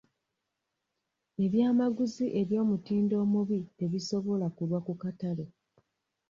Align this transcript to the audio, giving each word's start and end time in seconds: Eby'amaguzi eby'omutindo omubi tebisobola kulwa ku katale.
Eby'amaguzi 1.43 2.25
eby'omutindo 2.41 3.15
omubi 3.23 3.57
tebisobola 3.77 4.45
kulwa 4.55 4.79
ku 4.85 4.93
katale. 5.01 5.45